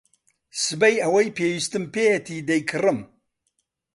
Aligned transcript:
سبەی 0.63 1.01
ئەوەی 1.03 1.33
پێویستم 1.37 1.83
پێیەتی 1.93 2.45
دەیکڕم. 2.49 2.99